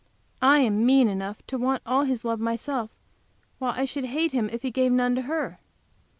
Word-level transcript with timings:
I 0.41 0.61
am 0.61 0.83
mean 0.83 1.07
enough 1.07 1.45
to 1.45 1.59
want 1.59 1.83
all 1.85 2.05
his 2.05 2.25
love 2.25 2.39
myself, 2.39 2.89
while 3.59 3.73
I 3.77 3.85
should 3.85 4.05
hate 4.05 4.31
him 4.31 4.49
if 4.51 4.63
he 4.63 4.71
gave 4.71 4.91
none 4.91 5.13
to 5.13 5.21
her. 5.21 5.59